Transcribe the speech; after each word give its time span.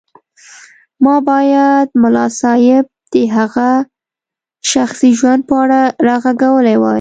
ما 1.03 1.15
بايد 1.27 1.87
ملا 2.01 2.25
صيب 2.41 2.85
د 3.13 3.15
هغه 3.35 3.71
شخصي 4.71 5.11
ژوند 5.19 5.41
په 5.49 5.55
اړه 5.63 5.81
راغږولی 6.07 6.75
وای. 6.77 6.89